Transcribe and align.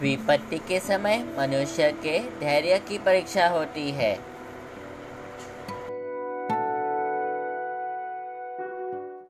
विपत्ति 0.00 0.58
के 0.58 0.78
समय 0.80 1.24
मनुष्य 1.38 1.90
के 2.02 2.18
धैर्य 2.40 2.78
की 2.88 2.98
परीक्षा 2.98 3.48
होती 3.48 3.90
है। 3.90 4.33